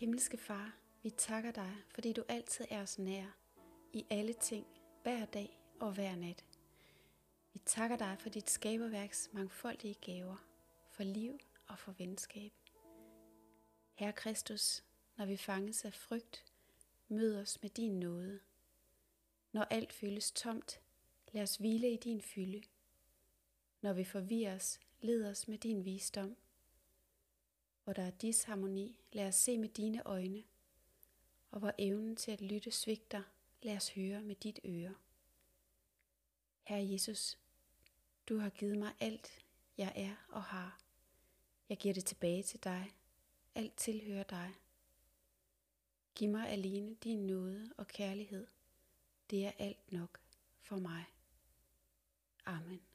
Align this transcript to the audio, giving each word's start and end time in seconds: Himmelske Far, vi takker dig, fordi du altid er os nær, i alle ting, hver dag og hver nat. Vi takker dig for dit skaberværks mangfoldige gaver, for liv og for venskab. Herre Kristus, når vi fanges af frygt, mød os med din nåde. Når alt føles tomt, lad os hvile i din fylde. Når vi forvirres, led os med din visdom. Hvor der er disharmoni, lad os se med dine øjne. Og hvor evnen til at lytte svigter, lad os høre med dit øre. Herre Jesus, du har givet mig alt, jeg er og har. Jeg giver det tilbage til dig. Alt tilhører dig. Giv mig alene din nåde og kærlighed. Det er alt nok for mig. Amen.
Himmelske 0.00 0.36
Far, 0.36 0.76
vi 1.02 1.10
takker 1.10 1.50
dig, 1.50 1.76
fordi 1.94 2.12
du 2.12 2.24
altid 2.28 2.64
er 2.70 2.82
os 2.82 2.98
nær, 2.98 3.36
i 3.92 4.06
alle 4.10 4.32
ting, 4.32 4.66
hver 5.02 5.24
dag 5.24 5.60
og 5.80 5.92
hver 5.92 6.16
nat. 6.16 6.44
Vi 7.52 7.60
takker 7.66 7.96
dig 7.96 8.16
for 8.18 8.28
dit 8.28 8.50
skaberværks 8.50 9.30
mangfoldige 9.32 9.94
gaver, 9.94 10.36
for 10.90 11.02
liv 11.02 11.38
og 11.66 11.78
for 11.78 11.92
venskab. 11.92 12.52
Herre 13.94 14.12
Kristus, 14.12 14.84
når 15.16 15.26
vi 15.26 15.36
fanges 15.36 15.84
af 15.84 15.92
frygt, 15.92 16.44
mød 17.08 17.36
os 17.36 17.62
med 17.62 17.70
din 17.70 18.00
nåde. 18.00 18.40
Når 19.52 19.62
alt 19.62 19.92
føles 19.92 20.32
tomt, 20.32 20.80
lad 21.32 21.42
os 21.42 21.56
hvile 21.56 21.92
i 21.92 21.96
din 21.96 22.22
fylde. 22.22 22.62
Når 23.82 23.92
vi 23.92 24.04
forvirres, 24.04 24.80
led 25.00 25.30
os 25.30 25.48
med 25.48 25.58
din 25.58 25.84
visdom. 25.84 26.36
Hvor 27.84 27.92
der 27.92 28.02
er 28.02 28.10
disharmoni, 28.10 29.00
lad 29.12 29.28
os 29.28 29.34
se 29.34 29.58
med 29.58 29.68
dine 29.68 30.02
øjne. 30.06 30.44
Og 31.50 31.58
hvor 31.58 31.72
evnen 31.78 32.16
til 32.16 32.32
at 32.32 32.40
lytte 32.40 32.70
svigter, 32.70 33.22
lad 33.62 33.76
os 33.76 33.90
høre 33.90 34.22
med 34.22 34.34
dit 34.34 34.60
øre. 34.64 34.94
Herre 36.62 36.92
Jesus, 36.92 37.38
du 38.28 38.38
har 38.38 38.50
givet 38.50 38.78
mig 38.78 38.94
alt, 39.00 39.44
jeg 39.76 39.92
er 39.96 40.14
og 40.28 40.42
har. 40.42 40.80
Jeg 41.68 41.78
giver 41.78 41.94
det 41.94 42.04
tilbage 42.04 42.42
til 42.42 42.64
dig. 42.64 42.92
Alt 43.54 43.76
tilhører 43.76 44.22
dig. 44.22 44.54
Giv 46.14 46.30
mig 46.30 46.48
alene 46.48 46.94
din 46.94 47.26
nåde 47.26 47.72
og 47.76 47.86
kærlighed. 47.86 48.46
Det 49.30 49.46
er 49.46 49.52
alt 49.58 49.92
nok 49.92 50.20
for 50.62 50.76
mig. 50.76 51.04
Amen. 52.46 52.89